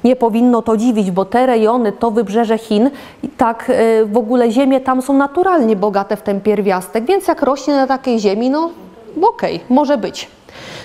[0.07, 2.91] Nie powinno to dziwić, bo te rejony, to wybrzeże Chin,
[3.37, 7.75] tak y, w ogóle ziemie tam są naturalnie bogate w ten pierwiastek, więc jak rośnie
[7.77, 8.71] na takiej ziemi, no
[9.23, 10.29] okej, może być.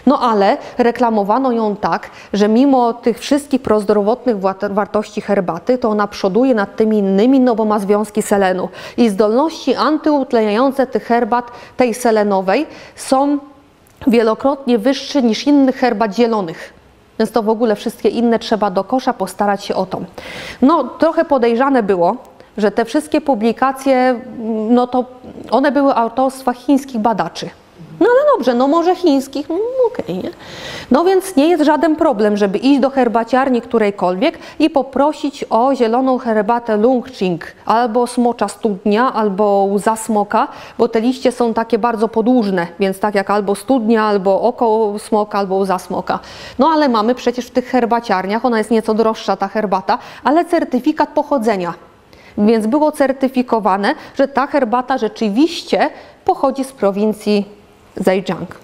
[0.06, 6.08] No ale reklamowano ją tak, że mimo tych wszystkich prozdrowotnych wa- wartości herbaty, to ona
[6.08, 8.70] przoduje nad tymi innymi, no bo ma związki selenu.
[8.98, 13.38] I zdolności antyutleniające tych herbat, tej selenowej, są
[14.08, 16.81] wielokrotnie wyższe niż innych herbat zielonych.
[17.22, 20.02] Więc to w ogóle wszystkie inne trzeba do kosza postarać się o to.
[20.62, 22.16] No, trochę podejrzane było,
[22.58, 24.22] że te wszystkie publikacje,
[24.70, 25.06] no to
[25.52, 27.50] one były autorstwa chińskich badaczy.
[28.02, 29.56] No ale dobrze, no może chińskich, no
[29.88, 30.30] okej, nie?
[30.92, 36.18] No więc nie jest żaden problem, żeby iść do herbaciarni którejkolwiek i poprosić o zieloną
[36.18, 42.68] herbatę Lungching, albo smocza studnia, albo łza smoka, bo te liście są takie bardzo podłużne,
[42.80, 46.20] więc tak jak albo studnia, albo oko smoka, albo łza smoka.
[46.60, 51.10] No ale mamy przecież w tych herbaciarniach, ona jest nieco droższa ta herbata, ale certyfikat
[51.10, 51.74] pochodzenia.
[52.38, 55.90] Więc było certyfikowane, że ta herbata rzeczywiście
[56.26, 57.61] pochodzi z prowincji
[57.96, 58.56] Zhejiang.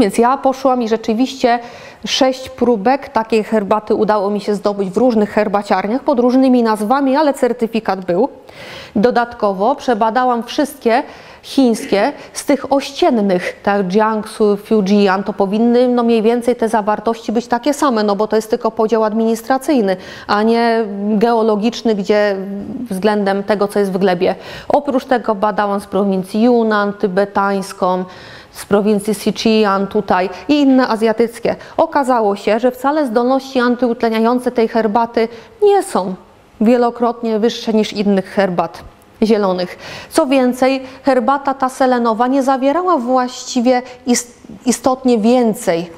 [0.00, 1.58] Więc ja poszłam i rzeczywiście
[2.06, 7.34] sześć próbek takiej herbaty udało mi się zdobyć w różnych herbaciarniach pod różnymi nazwami, ale
[7.34, 8.28] certyfikat był.
[8.96, 11.02] Dodatkowo przebadałam wszystkie
[11.42, 17.46] chińskie z tych ościennych, tak Jiangsu, Fujian, to powinny no mniej więcej te zawartości być
[17.46, 22.36] takie same, no bo to jest tylko podział administracyjny, a nie geologiczny, gdzie
[22.90, 24.34] względem tego, co jest w glebie.
[24.68, 28.04] Oprócz tego badałam z prowincji Yunnan, tybetańską,
[28.54, 31.56] z prowincji Sichuan tutaj i inne azjatyckie.
[31.76, 35.28] Okazało się, że wcale zdolności antyutleniające tej herbaty
[35.62, 36.14] nie są
[36.60, 38.84] wielokrotnie wyższe niż innych herbat
[39.22, 39.78] zielonych.
[40.10, 45.90] Co więcej, herbata ta selenowa nie zawierała właściwie ist- istotnie więcej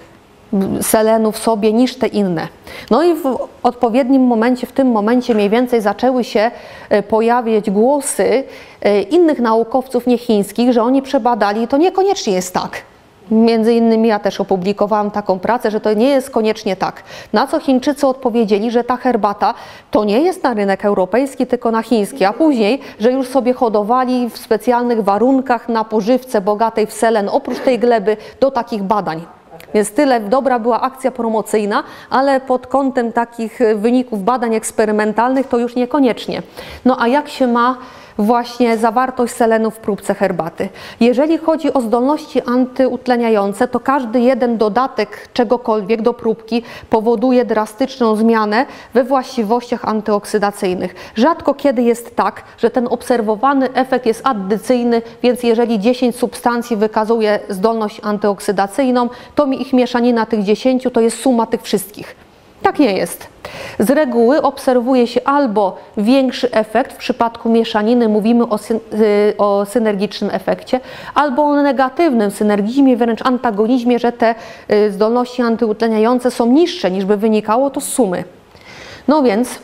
[0.83, 2.49] selenu w sobie niż te inne.
[2.91, 6.51] No i w odpowiednim momencie, w tym momencie mniej więcej zaczęły się
[6.89, 8.45] e, pojawiać głosy
[8.83, 12.83] e, innych naukowców niechińskich, że oni przebadali i to niekoniecznie jest tak.
[13.31, 17.03] Między innymi ja też opublikowałam taką pracę, że to nie jest koniecznie tak.
[17.33, 19.55] Na co Chińczycy odpowiedzieli, że ta herbata
[19.91, 24.31] to nie jest na rynek europejski, tylko na chiński, a później, że już sobie hodowali
[24.31, 29.27] w specjalnych warunkach na pożywce bogatej w selen, oprócz tej gleby, do takich badań.
[29.75, 35.59] Więc tyle dobra była akcja promocyjna, ale pod kątem takich e, wyników badań eksperymentalnych to
[35.59, 36.43] już niekoniecznie.
[36.85, 37.79] No a jak się ma
[38.19, 40.69] właśnie zawartość selenu w próbce herbaty?
[41.01, 48.67] Jeżeli chodzi o zdolności antyutleniające, to każdy jeden dodatek czegokolwiek do próbki powoduje drastyczną zmianę
[48.95, 50.95] we właściwościach antyoksydacyjnych.
[51.17, 57.41] Rzadko kiedy jest tak, że ten obserwowany efekt jest addycyjny, więc jeżeli 10 substancji wykazuje
[57.49, 62.26] zdolność antyoksydacyjną, to mi ich mieszanina tych 10 to jest suma tych wszystkich.
[62.63, 63.27] Tak nie jest.
[63.79, 68.59] Z reguły obserwuje się albo większy efekt, w przypadku mieszaniny mówimy o,
[68.93, 70.81] y, o synergicznym efekcie,
[71.15, 74.35] albo o negatywnym synergizmie, wręcz antagonizmie, że te
[74.71, 78.25] y, zdolności antyutleniające są niższe niż by wynikało to z sumy.
[79.09, 79.59] No więc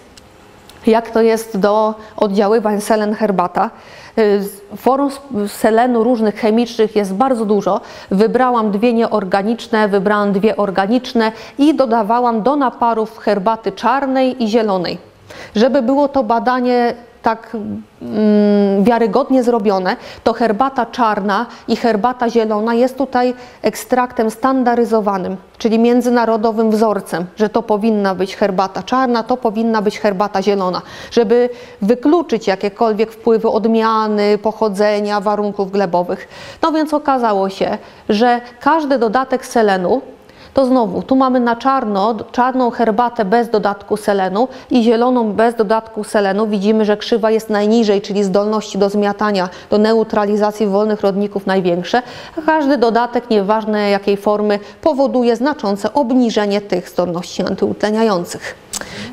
[0.86, 3.70] jak to jest do oddziaływań selen herbata.
[4.18, 4.40] Y,
[4.76, 5.10] Form
[5.48, 7.80] selenu różnych chemicznych jest bardzo dużo.
[8.10, 14.98] Wybrałam dwie nieorganiczne, wybrałam dwie organiczne i dodawałam do naparów herbaty czarnej i zielonej.
[15.56, 17.56] Żeby było to badanie tak
[18.02, 26.70] mm, wiarygodnie zrobione, to herbata czarna i herbata zielona jest tutaj ekstraktem standaryzowanym, czyli międzynarodowym
[26.70, 31.50] wzorcem, że to powinna być herbata czarna, to powinna być herbata zielona, żeby
[31.82, 36.28] wykluczyć jakiekolwiek wpływy odmiany, pochodzenia, warunków glebowych.
[36.62, 40.02] No więc okazało się, że każdy dodatek selenu
[40.54, 46.04] to znowu, tu mamy na czarno, czarną herbatę bez dodatku selenu i zieloną bez dodatku
[46.04, 46.46] selenu.
[46.46, 52.02] Widzimy, że krzywa jest najniżej, czyli zdolności do zmiatania, do neutralizacji wolnych rodników największe.
[52.46, 58.54] Każdy dodatek, nieważne jakiej formy, powoduje znaczące obniżenie tych zdolności antyutleniających.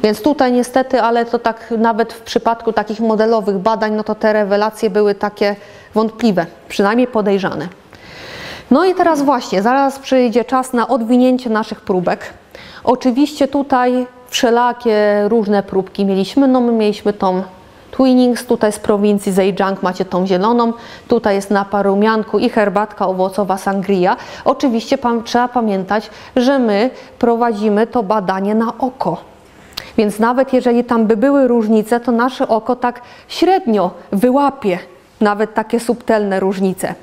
[0.03, 4.33] Więc tutaj niestety, ale to tak nawet w przypadku takich modelowych badań, no to te
[4.33, 5.55] rewelacje były takie
[5.95, 7.67] wątpliwe, przynajmniej podejrzane.
[8.71, 12.33] No i teraz właśnie, zaraz przyjdzie czas na odwinięcie naszych próbek.
[12.83, 16.47] Oczywiście tutaj wszelakie różne próbki mieliśmy.
[16.47, 17.43] No my mieliśmy tą
[17.91, 20.73] Twinnings, tutaj z prowincji Zhejiang macie tą zieloną,
[21.07, 24.17] tutaj jest napar rumianku i herbatka owocowa sangria.
[24.45, 26.89] Oczywiście pam, trzeba pamiętać, że my
[27.19, 29.17] prowadzimy to badanie na oko.
[29.97, 34.79] Więc nawet jeżeli tam by były różnice, to nasze oko tak średnio wyłapie
[35.21, 36.95] nawet takie subtelne różnice.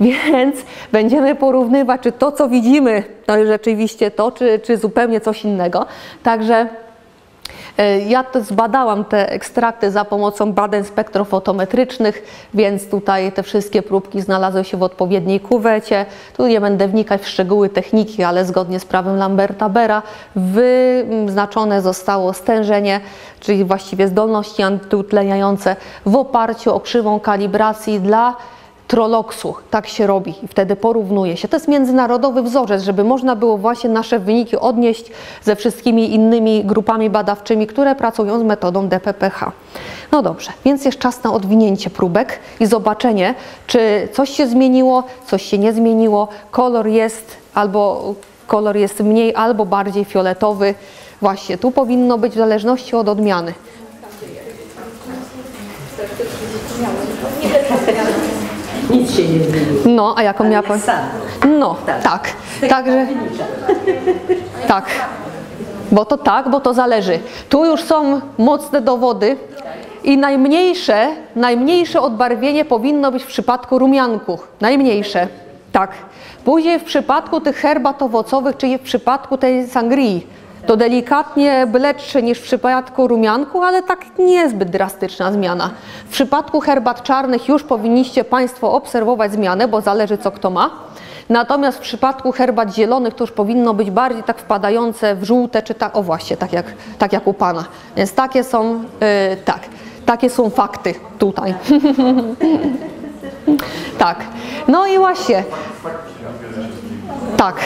[0.00, 0.56] Więc
[0.92, 5.86] będziemy porównywać, czy to, co widzimy, to jest rzeczywiście to, czy, czy zupełnie coś innego.
[6.22, 6.68] Także
[8.06, 12.22] ja to zbadałam te ekstrakty za pomocą badań spektrofotometrycznych,
[12.54, 16.06] więc tutaj te wszystkie próbki znalazły się w odpowiedniej kuwecie.
[16.36, 20.02] Tu nie będę wnikać w szczegóły techniki, ale zgodnie z prawem Lamberta-Bera
[20.36, 23.00] wyznaczone zostało stężenie,
[23.40, 28.36] czyli właściwie zdolności antyutleniające w oparciu o krzywą kalibracji dla
[28.88, 29.54] troloksu.
[29.70, 31.48] Tak się robi i wtedy porównuje się.
[31.48, 35.10] To jest międzynarodowy wzorzec, żeby można było właśnie nasze wyniki odnieść
[35.42, 39.52] ze wszystkimi innymi grupami badawczymi, które pracują z metodą DPPH.
[40.12, 43.34] No dobrze, więc jest czas na odwinięcie próbek i zobaczenie,
[43.66, 48.14] czy coś się zmieniło, coś się nie zmieniło, kolor jest albo
[48.46, 50.74] kolor jest mniej albo bardziej fioletowy.
[51.20, 53.54] Właśnie tu powinno być w zależności od odmiany.
[59.06, 59.82] Nic się nie zmieniło.
[59.86, 60.80] No, a jaką miała pan?
[61.58, 62.28] No, tak.
[62.68, 63.06] Także
[64.68, 64.84] tak.
[65.92, 67.18] Bo to tak, bo to zależy.
[67.48, 69.36] Tu już są mocne dowody
[70.04, 74.38] i najmniejsze, najmniejsze odbarwienie powinno być w przypadku rumianku.
[74.60, 75.28] Najmniejsze.
[75.72, 75.90] Tak.
[76.44, 80.26] Później w przypadku tych herbat owocowych, czyli w przypadku tej sangrii,
[80.66, 85.70] to delikatnie bledsze niż w przypadku rumianku, ale tak niezbyt drastyczna zmiana.
[86.06, 90.70] W przypadku herbat czarnych już powinniście Państwo obserwować zmianę, bo zależy co kto ma.
[91.28, 95.74] Natomiast w przypadku herbat zielonych to już powinno być bardziej tak wpadające w żółte, czy
[95.74, 96.66] tak, o właśnie, tak jak,
[96.98, 97.64] tak jak u Pana.
[97.96, 99.60] Więc takie są, yy, tak,
[100.06, 101.54] takie są fakty tutaj.
[103.98, 104.24] tak,
[104.68, 105.44] no i właśnie,
[107.36, 107.56] tak.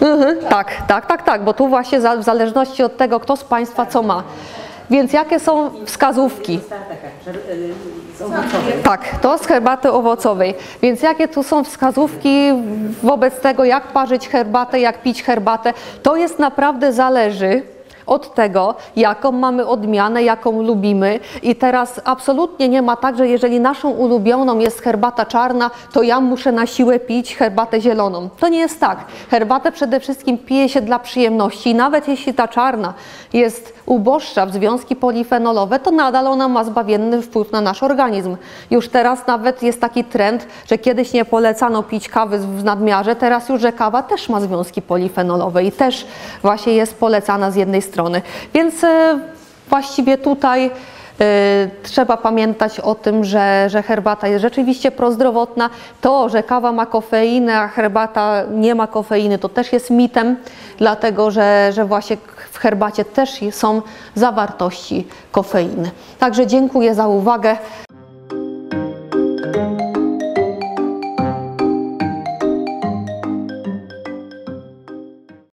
[0.00, 3.44] Mhm, tak, tak, tak, tak, bo tu właśnie za, w zależności od tego, kto z
[3.44, 4.22] Państwa co ma.
[4.90, 6.60] Więc jakie są wskazówki?
[8.82, 10.54] Tak, to z herbaty owocowej.
[10.82, 12.52] Więc jakie tu są wskazówki
[13.02, 15.72] wobec tego, jak parzyć herbatę, jak pić herbatę?
[16.02, 17.62] To jest naprawdę zależy
[18.10, 21.20] od tego, jaką mamy odmianę, jaką lubimy.
[21.42, 26.20] I teraz absolutnie nie ma tak, że jeżeli naszą ulubioną jest herbata czarna, to ja
[26.20, 28.28] muszę na siłę pić herbatę zieloną.
[28.40, 28.98] To nie jest tak.
[29.30, 31.70] Herbatę przede wszystkim pije się dla przyjemności.
[31.70, 32.94] I nawet jeśli ta czarna
[33.32, 38.36] jest uboższa w związki polifenolowe, to nadal ona ma zbawienny wpływ na nasz organizm.
[38.70, 43.48] Już teraz nawet jest taki trend, że kiedyś nie polecano pić kawy w nadmiarze, teraz
[43.48, 46.06] już, że kawa też ma związki polifenolowe i też
[46.42, 47.99] właśnie jest polecana z jednej strony.
[48.54, 49.18] Więc e,
[49.68, 50.70] właściwie tutaj e,
[51.82, 55.70] trzeba pamiętać o tym, że, że herbata jest rzeczywiście prozdrowotna.
[56.00, 60.36] To, że kawa ma kofeinę, a herbata nie ma kofeiny, to też jest mitem,
[60.78, 62.16] dlatego że, że właśnie
[62.50, 63.82] w herbacie też są
[64.14, 65.90] zawartości kofeiny.
[66.18, 67.56] Także dziękuję za uwagę.